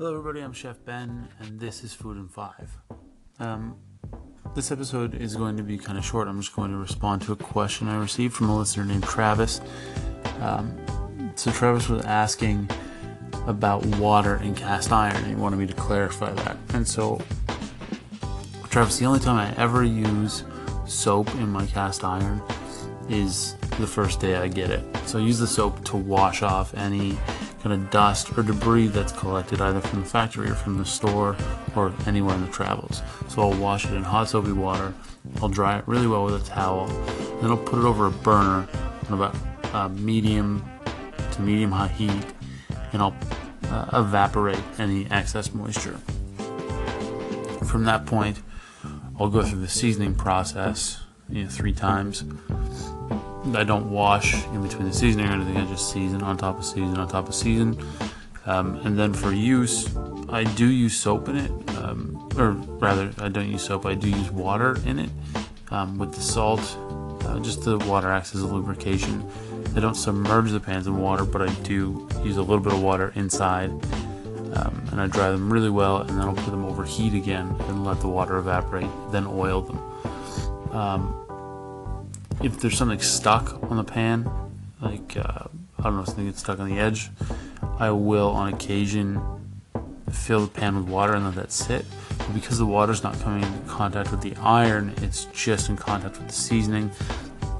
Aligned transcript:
Hello, 0.00 0.16
everybody. 0.16 0.40
I'm 0.40 0.54
Chef 0.54 0.82
Ben, 0.86 1.28
and 1.40 1.60
this 1.60 1.84
is 1.84 1.92
Food 1.92 2.16
in 2.16 2.26
Five. 2.26 2.74
Um, 3.38 3.76
this 4.54 4.72
episode 4.72 5.14
is 5.14 5.36
going 5.36 5.58
to 5.58 5.62
be 5.62 5.76
kind 5.76 5.98
of 5.98 6.06
short. 6.06 6.26
I'm 6.26 6.40
just 6.40 6.56
going 6.56 6.70
to 6.70 6.78
respond 6.78 7.20
to 7.20 7.32
a 7.32 7.36
question 7.36 7.86
I 7.86 7.98
received 7.98 8.32
from 8.32 8.48
a 8.48 8.56
listener 8.56 8.86
named 8.86 9.02
Travis. 9.02 9.60
Um, 10.40 10.74
so, 11.34 11.50
Travis 11.50 11.90
was 11.90 12.02
asking 12.06 12.70
about 13.46 13.84
water 13.96 14.36
in 14.36 14.54
cast 14.54 14.90
iron, 14.90 15.16
and 15.16 15.26
he 15.26 15.34
wanted 15.34 15.58
me 15.58 15.66
to 15.66 15.74
clarify 15.74 16.32
that. 16.32 16.56
And 16.72 16.88
so, 16.88 17.20
Travis, 18.70 18.98
the 18.98 19.04
only 19.04 19.20
time 19.20 19.36
I 19.36 19.54
ever 19.62 19.84
use 19.84 20.44
soap 20.86 21.28
in 21.34 21.50
my 21.50 21.66
cast 21.66 22.04
iron 22.04 22.40
is 23.10 23.54
the 23.78 23.86
first 23.86 24.18
day 24.18 24.36
I 24.36 24.48
get 24.48 24.70
it. 24.70 24.82
So, 25.04 25.18
I 25.18 25.20
use 25.20 25.38
the 25.38 25.46
soap 25.46 25.84
to 25.84 25.98
wash 25.98 26.40
off 26.40 26.72
any 26.72 27.18
kind 27.62 27.72
of 27.74 27.90
dust 27.90 28.36
or 28.38 28.42
debris 28.42 28.86
that's 28.88 29.12
collected 29.12 29.60
either 29.60 29.80
from 29.80 30.00
the 30.00 30.06
factory 30.06 30.48
or 30.48 30.54
from 30.54 30.78
the 30.78 30.84
store 30.84 31.36
or 31.76 31.92
anywhere 32.06 32.34
in 32.34 32.40
the 32.40 32.50
travels. 32.50 33.02
So 33.28 33.42
I'll 33.42 33.58
wash 33.60 33.84
it 33.84 33.92
in 33.92 34.02
hot 34.02 34.28
soapy 34.28 34.52
water. 34.52 34.94
I'll 35.42 35.48
dry 35.48 35.78
it 35.78 35.84
really 35.86 36.06
well 36.06 36.24
with 36.24 36.42
a 36.42 36.46
towel. 36.46 36.86
Then 37.40 37.50
I'll 37.50 37.58
put 37.58 37.78
it 37.78 37.84
over 37.84 38.06
a 38.06 38.10
burner 38.10 38.66
on 39.08 39.12
about 39.12 39.36
uh, 39.74 39.88
medium 39.88 40.64
to 41.32 41.42
medium 41.42 41.72
high 41.72 41.88
heat, 41.88 42.24
and 42.92 43.02
I'll 43.02 43.16
uh, 43.64 43.90
evaporate 43.92 44.62
any 44.78 45.10
excess 45.10 45.52
moisture. 45.52 45.98
From 47.64 47.84
that 47.84 48.06
point, 48.06 48.42
I'll 49.18 49.28
go 49.28 49.42
through 49.42 49.60
the 49.60 49.68
seasoning 49.68 50.14
process, 50.14 51.02
you 51.28 51.44
know, 51.44 51.50
three 51.50 51.74
times. 51.74 52.24
I 53.56 53.64
don't 53.64 53.90
wash 53.90 54.34
in 54.46 54.62
between 54.62 54.86
the 54.86 54.92
seasoning 54.92 55.26
or 55.26 55.32
anything. 55.32 55.56
I 55.56 55.66
just 55.66 55.92
season 55.92 56.22
on 56.22 56.36
top 56.36 56.58
of 56.58 56.64
season 56.64 56.96
on 56.96 57.08
top 57.08 57.28
of 57.28 57.34
season. 57.34 57.78
Um, 58.46 58.76
and 58.84 58.98
then 58.98 59.12
for 59.12 59.32
use, 59.32 59.94
I 60.28 60.44
do 60.44 60.66
use 60.66 60.96
soap 60.96 61.28
in 61.28 61.36
it, 61.36 61.50
um, 61.76 62.28
or 62.36 62.52
rather, 62.52 63.12
I 63.18 63.28
don't 63.28 63.48
use 63.48 63.62
soap. 63.64 63.86
I 63.86 63.94
do 63.94 64.08
use 64.08 64.30
water 64.30 64.78
in 64.86 64.98
it 64.98 65.10
um, 65.70 65.98
with 65.98 66.14
the 66.14 66.22
salt. 66.22 66.60
Uh, 67.26 67.38
just 67.40 67.64
the 67.64 67.78
water 67.78 68.10
acts 68.10 68.34
as 68.34 68.40
a 68.40 68.46
lubrication. 68.46 69.28
I 69.76 69.80
don't 69.80 69.94
submerge 69.94 70.50
the 70.50 70.60
pans 70.60 70.86
in 70.86 70.98
water, 70.98 71.24
but 71.24 71.42
I 71.42 71.52
do 71.62 72.08
use 72.24 72.38
a 72.38 72.42
little 72.42 72.60
bit 72.60 72.72
of 72.72 72.82
water 72.82 73.12
inside, 73.14 73.70
um, 74.54 74.84
and 74.90 75.00
I 75.00 75.06
dry 75.06 75.30
them 75.30 75.52
really 75.52 75.70
well, 75.70 75.98
and 75.98 76.10
then 76.10 76.20
I'll 76.20 76.34
put 76.34 76.50
them 76.50 76.64
over 76.64 76.84
heat 76.84 77.14
again 77.14 77.54
and 77.68 77.84
let 77.84 78.00
the 78.00 78.08
water 78.08 78.38
evaporate. 78.38 78.90
Then 79.12 79.26
oil 79.26 79.60
them. 79.60 79.78
If 82.42 82.60
there's 82.60 82.78
something 82.78 83.00
stuck 83.00 83.62
on 83.70 83.76
the 83.76 83.84
pan, 83.84 84.30
like 84.80 85.16
uh, 85.16 85.44
I 85.78 85.82
don't 85.82 85.96
know, 85.96 86.04
something 86.04 86.26
gets 86.26 86.40
stuck 86.40 86.58
on 86.58 86.68
the 86.68 86.78
edge, 86.78 87.10
I 87.78 87.90
will 87.90 88.30
on 88.30 88.52
occasion 88.54 89.20
fill 90.10 90.40
the 90.46 90.48
pan 90.50 90.76
with 90.76 90.88
water 90.88 91.14
and 91.14 91.24
let 91.24 91.34
that 91.34 91.52
sit. 91.52 91.84
But 92.18 92.34
because 92.34 92.58
the 92.58 92.66
water's 92.66 93.02
not 93.02 93.18
coming 93.20 93.42
in 93.42 93.64
contact 93.66 94.10
with 94.10 94.22
the 94.22 94.34
iron, 94.36 94.94
it's 95.02 95.26
just 95.26 95.68
in 95.68 95.76
contact 95.76 96.18
with 96.18 96.28
the 96.28 96.34
seasoning. 96.34 96.90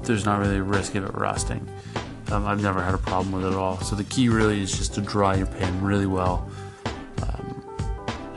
There's 0.03 0.25
not 0.25 0.39
really 0.39 0.57
a 0.57 0.63
risk 0.63 0.95
of 0.95 1.05
it 1.05 1.13
rusting. 1.13 1.67
Um, 2.31 2.45
I've 2.45 2.61
never 2.61 2.81
had 2.81 2.93
a 2.93 2.99
problem 2.99 3.33
with 3.33 3.45
it 3.45 3.49
at 3.49 3.53
all. 3.53 3.79
So 3.81 3.95
the 3.95 4.03
key 4.05 4.29
really 4.29 4.61
is 4.61 4.75
just 4.75 4.93
to 4.95 5.01
dry 5.01 5.35
your 5.35 5.47
pan 5.47 5.81
really 5.83 6.05
well 6.05 6.49
um, 7.23 7.63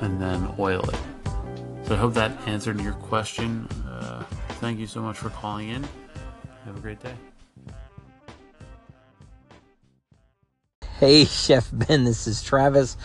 and 0.01 0.21
then 0.21 0.53
oil 0.59 0.83
it. 0.91 0.99
So 1.87 1.95
I 1.95 1.99
hope 1.99 2.15
that 2.15 2.33
answered 2.47 2.81
your 2.81 2.95
question. 2.95 3.67
Uh, 3.87 4.25
thank 4.61 4.79
you 4.79 4.87
so 4.87 5.01
much 5.01 5.17
for 5.17 5.31
calling 5.31 5.69
in. 5.69 5.87
Have 6.65 6.77
a 6.79 6.81
great 6.81 6.99
day. 7.01 7.15
Hey, 10.99 11.25
Chef 11.27 11.69
Ben, 11.71 12.05
this 12.05 12.27
is 12.27 12.43
Travis. 12.43 12.97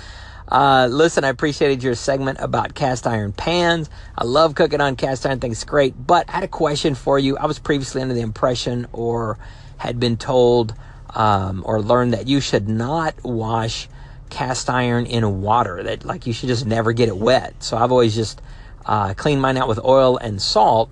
Uh, 0.48 0.88
listen, 0.90 1.24
I 1.26 1.28
appreciated 1.30 1.84
your 1.84 1.94
segment 1.94 2.40
about 2.40 2.74
cast 2.74 3.06
iron 3.06 3.34
pans. 3.34 3.90
I 4.18 4.24
love 4.24 4.56
cooking 4.56 4.80
on 4.80 4.96
cast 4.96 5.26
iron, 5.26 5.40
things 5.40 5.64
great. 5.66 5.94
But 6.08 6.30
I 6.30 6.34
had 6.34 6.44
a 6.44 6.48
question 6.48 6.96
for 6.96 7.20
you. 7.20 7.38
I 7.38 7.46
was 7.46 7.60
previously 7.60 8.02
under 8.02 8.14
the 8.14 8.22
impression 8.22 8.88
or 8.94 9.38
had 9.78 10.00
been 10.00 10.16
told 10.16 10.74
um, 11.14 11.64
or 11.66 11.82
learned 11.82 12.14
that 12.14 12.28
you 12.28 12.40
should 12.40 12.70
not 12.70 13.14
wash 13.24 13.90
cast 14.30 14.70
iron 14.70 15.06
in 15.06 15.42
water, 15.42 15.84
that 15.84 16.06
like 16.06 16.26
you 16.26 16.34
should 16.34 16.48
just 16.48 16.66
never 16.66 16.94
get 16.94 17.10
it 17.10 17.18
wet. 17.18 17.62
So 17.62 17.78
I've 17.78 17.92
always 17.92 18.16
just 18.16 18.42
uh, 18.86 19.14
cleaned 19.16 19.42
mine 19.42 19.58
out 19.58 19.68
with 19.68 19.84
oil 19.84 20.18
and 20.18 20.42
salt 20.42 20.90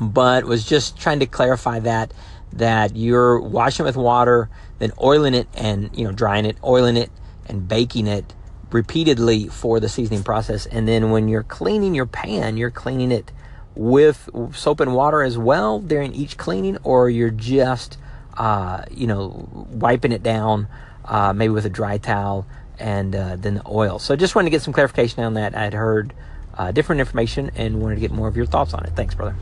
but 0.00 0.44
was 0.44 0.64
just 0.64 0.98
trying 0.98 1.20
to 1.20 1.26
clarify 1.26 1.80
that 1.80 2.12
that 2.52 2.96
you're 2.96 3.40
washing 3.40 3.84
it 3.84 3.88
with 3.88 3.96
water, 3.96 4.48
then 4.78 4.92
oiling 5.02 5.34
it 5.34 5.48
and 5.54 5.90
you 5.96 6.04
know 6.04 6.12
drying 6.12 6.44
it, 6.44 6.56
oiling 6.64 6.96
it 6.96 7.10
and 7.46 7.68
baking 7.68 8.06
it 8.06 8.34
repeatedly 8.70 9.48
for 9.48 9.80
the 9.80 9.88
seasoning 9.88 10.22
process. 10.22 10.66
And 10.66 10.86
then 10.86 11.10
when 11.10 11.28
you're 11.28 11.42
cleaning 11.42 11.94
your 11.94 12.06
pan, 12.06 12.56
you're 12.56 12.70
cleaning 12.70 13.12
it 13.12 13.32
with 13.74 14.28
soap 14.54 14.80
and 14.80 14.94
water 14.94 15.22
as 15.22 15.38
well 15.38 15.78
during 15.78 16.12
each 16.14 16.36
cleaning, 16.36 16.78
or 16.84 17.08
you're 17.08 17.30
just 17.30 17.98
uh, 18.36 18.84
you 18.90 19.06
know 19.06 19.48
wiping 19.70 20.12
it 20.12 20.22
down 20.22 20.68
uh, 21.04 21.32
maybe 21.32 21.50
with 21.50 21.66
a 21.66 21.70
dry 21.70 21.98
towel 21.98 22.46
and 22.78 23.14
uh, 23.14 23.36
then 23.36 23.54
the 23.54 23.62
oil. 23.68 23.98
So 23.98 24.14
just 24.16 24.34
wanted 24.34 24.46
to 24.46 24.50
get 24.50 24.62
some 24.62 24.72
clarification 24.72 25.24
on 25.24 25.34
that. 25.34 25.56
I'd 25.56 25.74
heard 25.74 26.14
uh, 26.54 26.72
different 26.72 27.00
information 27.00 27.50
and 27.56 27.80
wanted 27.80 27.96
to 27.96 28.00
get 28.00 28.12
more 28.12 28.28
of 28.28 28.36
your 28.36 28.46
thoughts 28.46 28.74
on 28.74 28.84
it. 28.84 28.92
Thanks, 28.94 29.14
brother. 29.14 29.36